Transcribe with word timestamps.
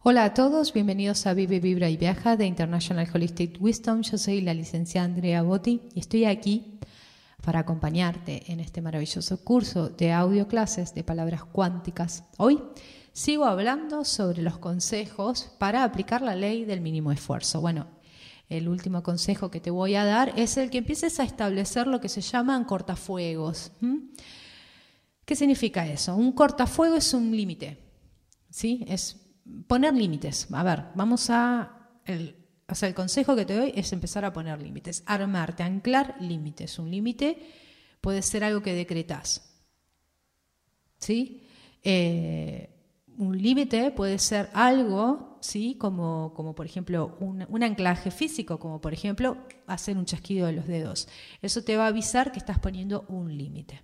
Hola 0.00 0.22
a 0.22 0.32
todos, 0.32 0.72
bienvenidos 0.72 1.26
a 1.26 1.34
Vive, 1.34 1.58
Vibra 1.58 1.90
y 1.90 1.96
Viaja 1.96 2.36
de 2.36 2.46
International 2.46 3.08
Holistic 3.12 3.60
Wisdom. 3.60 4.02
Yo 4.02 4.16
soy 4.16 4.40
la 4.40 4.54
licenciada 4.54 5.06
Andrea 5.06 5.42
Botti 5.42 5.82
y 5.92 5.98
estoy 5.98 6.24
aquí 6.24 6.78
para 7.42 7.58
acompañarte 7.58 8.44
en 8.52 8.60
este 8.60 8.80
maravilloso 8.80 9.42
curso 9.42 9.88
de 9.88 10.12
audio 10.12 10.46
clases 10.46 10.94
de 10.94 11.02
palabras 11.02 11.44
cuánticas. 11.44 12.22
Hoy 12.36 12.62
sigo 13.12 13.44
hablando 13.44 14.04
sobre 14.04 14.40
los 14.40 14.58
consejos 14.58 15.50
para 15.58 15.82
aplicar 15.82 16.22
la 16.22 16.36
ley 16.36 16.64
del 16.64 16.80
mínimo 16.80 17.10
esfuerzo. 17.10 17.60
Bueno, 17.60 17.88
el 18.48 18.68
último 18.68 19.02
consejo 19.02 19.50
que 19.50 19.60
te 19.60 19.72
voy 19.72 19.96
a 19.96 20.04
dar 20.04 20.32
es 20.36 20.58
el 20.58 20.70
que 20.70 20.78
empieces 20.78 21.18
a 21.18 21.24
establecer 21.24 21.88
lo 21.88 22.00
que 22.00 22.08
se 22.08 22.20
llaman 22.20 22.64
cortafuegos. 22.64 23.72
¿Qué 25.24 25.34
significa 25.34 25.88
eso? 25.88 26.14
Un 26.14 26.30
cortafuego 26.30 26.94
es 26.94 27.12
un 27.12 27.36
límite, 27.36 27.78
¿sí? 28.48 28.84
Es 28.86 29.27
poner 29.66 29.94
límites. 29.94 30.48
A 30.52 30.62
ver, 30.62 30.84
vamos 30.94 31.30
a... 31.30 31.90
El, 32.04 32.36
o 32.68 32.74
sea, 32.74 32.88
el 32.88 32.94
consejo 32.94 33.34
que 33.34 33.46
te 33.46 33.56
doy 33.56 33.72
es 33.74 33.92
empezar 33.92 34.24
a 34.24 34.32
poner 34.32 34.60
límites, 34.60 35.02
armarte, 35.06 35.62
anclar 35.62 36.16
límites. 36.20 36.78
Un 36.78 36.90
límite 36.90 37.38
puede 38.00 38.22
ser 38.22 38.44
algo 38.44 38.62
que 38.62 38.74
decretas. 38.74 39.54
¿Sí? 40.98 41.46
Eh, 41.82 42.70
un 43.16 43.40
límite 43.40 43.90
puede 43.90 44.18
ser 44.18 44.50
algo, 44.52 45.38
¿sí? 45.40 45.76
Como, 45.78 46.32
como 46.34 46.54
por 46.54 46.66
ejemplo 46.66 47.16
un, 47.20 47.46
un, 47.48 47.62
anclaje 47.62 48.10
físico, 48.10 48.58
como 48.58 48.80
por 48.80 48.92
ejemplo 48.92 49.38
hacer 49.66 49.96
un 49.96 50.04
chasquido 50.04 50.46
de 50.46 50.52
los 50.52 50.66
dedos. 50.66 51.08
Eso 51.40 51.64
te 51.64 51.76
va 51.76 51.84
a 51.84 51.88
avisar 51.88 52.32
que 52.32 52.38
estás 52.38 52.58
poniendo 52.58 53.06
un 53.08 53.36
límite. 53.36 53.82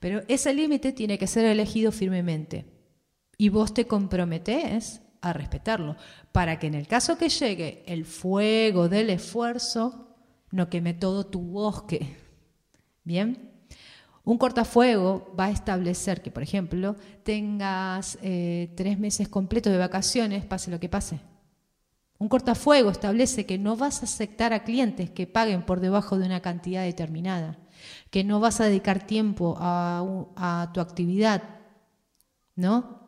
Pero 0.00 0.22
ese 0.28 0.54
límite 0.54 0.92
tiene 0.92 1.18
que 1.18 1.26
ser 1.26 1.44
elegido 1.44 1.92
firmemente 1.92 2.73
y 3.38 3.48
vos 3.48 3.74
te 3.74 3.86
comprometés 3.86 5.00
a 5.20 5.32
respetarlo, 5.32 5.96
para 6.32 6.58
que 6.58 6.66
en 6.66 6.74
el 6.74 6.86
caso 6.86 7.16
que 7.16 7.28
llegue 7.28 7.82
el 7.86 8.04
fuego 8.04 8.88
del 8.88 9.10
esfuerzo, 9.10 10.16
no 10.50 10.68
queme 10.68 10.94
todo 10.94 11.26
tu 11.26 11.40
bosque. 11.40 12.16
Bien, 13.04 13.50
un 14.22 14.38
cortafuego 14.38 15.34
va 15.38 15.46
a 15.46 15.50
establecer 15.50 16.22
que, 16.22 16.30
por 16.30 16.42
ejemplo, 16.42 16.96
tengas 17.22 18.18
eh, 18.22 18.72
tres 18.76 18.98
meses 18.98 19.28
completos 19.28 19.72
de 19.72 19.78
vacaciones, 19.78 20.44
pase 20.44 20.70
lo 20.70 20.80
que 20.80 20.88
pase. 20.88 21.20
Un 22.18 22.28
cortafuego 22.28 22.90
establece 22.90 23.44
que 23.44 23.58
no 23.58 23.76
vas 23.76 24.00
a 24.00 24.04
aceptar 24.04 24.52
a 24.54 24.64
clientes 24.64 25.10
que 25.10 25.26
paguen 25.26 25.62
por 25.66 25.80
debajo 25.80 26.18
de 26.18 26.24
una 26.26 26.40
cantidad 26.40 26.84
determinada, 26.84 27.58
que 28.10 28.24
no 28.24 28.40
vas 28.40 28.60
a 28.60 28.64
dedicar 28.64 29.06
tiempo 29.06 29.56
a, 29.58 30.02
a 30.36 30.70
tu 30.72 30.80
actividad, 30.80 31.42
¿no? 32.56 33.03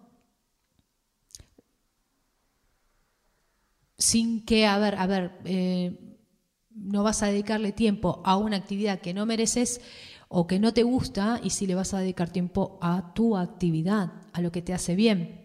Sin 4.06 4.44
que, 4.44 4.66
a 4.66 4.78
ver, 4.78 4.94
a 4.94 5.06
ver, 5.08 5.32
eh, 5.44 5.98
no 6.70 7.02
vas 7.02 7.24
a 7.24 7.26
dedicarle 7.26 7.72
tiempo 7.72 8.22
a 8.24 8.36
una 8.36 8.56
actividad 8.56 9.00
que 9.00 9.12
no 9.12 9.26
mereces 9.26 9.80
o 10.28 10.46
que 10.46 10.60
no 10.60 10.72
te 10.72 10.84
gusta 10.84 11.40
y 11.42 11.50
si 11.50 11.66
le 11.66 11.74
vas 11.74 11.92
a 11.92 11.98
dedicar 11.98 12.30
tiempo 12.30 12.78
a 12.80 13.14
tu 13.14 13.36
actividad, 13.36 14.12
a 14.32 14.40
lo 14.40 14.52
que 14.52 14.62
te 14.62 14.72
hace 14.72 14.94
bien. 14.94 15.44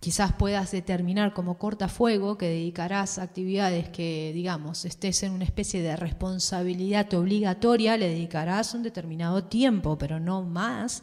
Quizás 0.00 0.34
puedas 0.34 0.70
determinar 0.70 1.32
como 1.32 1.58
cortafuego 1.58 2.36
que 2.36 2.46
dedicarás 2.48 3.18
a 3.18 3.22
actividades 3.22 3.88
que, 3.88 4.32
digamos, 4.34 4.84
estés 4.84 5.22
en 5.22 5.32
una 5.32 5.44
especie 5.44 5.80
de 5.80 5.96
responsabilidad 5.96 7.12
obligatoria, 7.14 7.96
le 7.96 8.08
dedicarás 8.08 8.74
un 8.74 8.82
determinado 8.82 9.44
tiempo, 9.44 9.96
pero 9.96 10.20
no 10.20 10.42
más 10.42 11.02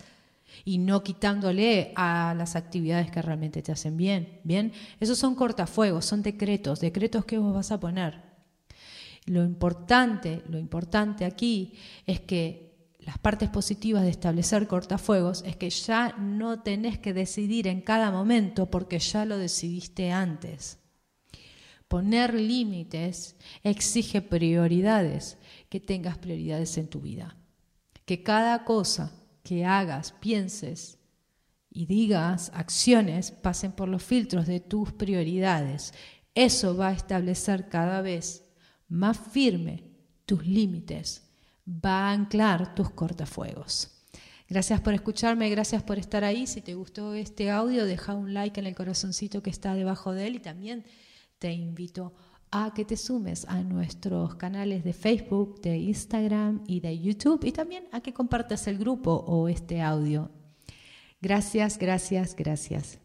y 0.63 0.77
no 0.77 1.03
quitándole 1.03 1.91
a 1.95 2.33
las 2.37 2.55
actividades 2.55 3.11
que 3.11 3.21
realmente 3.21 3.61
te 3.61 3.71
hacen 3.71 3.97
bien. 3.97 4.39
Bien, 4.43 4.71
esos 4.99 5.17
son 5.17 5.35
cortafuegos, 5.35 6.05
son 6.05 6.21
decretos, 6.21 6.79
decretos 6.79 7.25
que 7.25 7.37
vos 7.37 7.53
vas 7.53 7.71
a 7.71 7.79
poner. 7.79 8.21
Lo 9.25 9.43
importante, 9.43 10.43
lo 10.47 10.59
importante 10.59 11.25
aquí 11.25 11.73
es 12.05 12.21
que 12.21 12.75
las 12.99 13.17
partes 13.19 13.49
positivas 13.49 14.03
de 14.03 14.09
establecer 14.09 14.67
cortafuegos 14.67 15.43
es 15.45 15.55
que 15.55 15.69
ya 15.69 16.15
no 16.17 16.61
tenés 16.61 16.97
que 16.97 17.13
decidir 17.13 17.67
en 17.67 17.81
cada 17.81 18.11
momento 18.11 18.69
porque 18.69 18.99
ya 18.99 19.25
lo 19.25 19.37
decidiste 19.37 20.11
antes. 20.11 20.79
Poner 21.87 22.33
límites 22.33 23.35
exige 23.63 24.21
prioridades, 24.21 25.37
que 25.69 25.79
tengas 25.79 26.17
prioridades 26.17 26.77
en 26.77 26.87
tu 26.87 26.99
vida. 26.99 27.37
Que 28.05 28.23
cada 28.23 28.63
cosa 28.65 29.11
que 29.45 29.63
hagas, 29.63 30.11
pienses 30.11 30.97
y 31.69 31.85
digas 31.85 32.51
acciones 32.53 33.31
pasen 33.31 33.71
por 33.71 33.87
los 33.87 34.03
filtros 34.03 34.47
de 34.47 34.59
tus 34.59 34.91
prioridades. 34.91 35.93
Eso 36.33 36.75
va 36.75 36.89
a 36.89 36.93
establecer 36.93 37.69
cada 37.69 38.01
vez 38.01 38.43
más 38.89 39.17
firme 39.17 39.83
tus 40.25 40.45
límites, 40.45 41.29
va 41.65 42.09
a 42.09 42.11
anclar 42.11 42.75
tus 42.75 42.89
cortafuegos. 42.89 43.91
Gracias 44.49 44.81
por 44.81 44.93
escucharme, 44.93 45.49
gracias 45.49 45.83
por 45.83 45.99
estar 45.99 46.23
ahí. 46.23 46.47
Si 46.47 46.61
te 46.61 46.73
gustó 46.73 47.13
este 47.13 47.51
audio, 47.51 47.85
deja 47.85 48.15
un 48.15 48.33
like 48.33 48.59
en 48.59 48.65
el 48.65 48.75
corazoncito 48.75 49.41
que 49.43 49.49
está 49.51 49.75
debajo 49.75 50.11
de 50.11 50.27
él 50.27 50.35
y 50.35 50.39
también 50.39 50.85
te 51.39 51.51
invito 51.53 52.13
a 52.33 52.34
a 52.51 52.73
que 52.73 52.85
te 52.85 52.97
sumes 52.97 53.45
a 53.45 53.61
nuestros 53.61 54.35
canales 54.35 54.83
de 54.83 54.93
Facebook, 54.93 55.61
de 55.61 55.77
Instagram 55.77 56.63
y 56.67 56.79
de 56.79 56.99
YouTube 56.99 57.43
y 57.43 57.51
también 57.51 57.87
a 57.91 58.01
que 58.01 58.13
compartas 58.13 58.67
el 58.67 58.77
grupo 58.77 59.11
o 59.11 59.47
este 59.49 59.81
audio. 59.81 60.31
Gracias, 61.21 61.77
gracias, 61.77 62.35
gracias. 62.35 63.04